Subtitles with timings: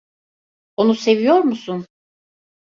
[0.77, 1.85] Onu seviyor musun?